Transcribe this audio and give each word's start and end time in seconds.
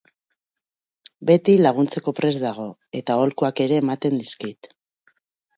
Beti 1.31 1.55
laguntzeko 1.65 2.13
prest 2.21 2.43
dago, 2.45 2.67
eta 3.03 3.19
aholkuak 3.19 3.63
ere 3.67 3.81
ematen 3.85 4.21
dizkit. 4.23 4.73